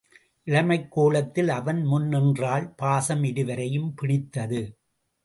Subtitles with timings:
[0.43, 4.61] இளமைக் கோலத்தில் அவன் முன் நின்றாள் பாசம் இருவரையும் பிணித்தது.